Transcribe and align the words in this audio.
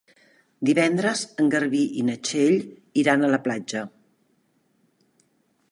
Divendres 0.69 1.21
en 1.43 1.51
Garbí 1.55 1.81
i 1.99 2.05
na 2.07 2.15
Txell 2.29 2.57
iran 3.03 3.27
a 3.27 3.29
la 3.35 3.41
platja. 3.49 3.87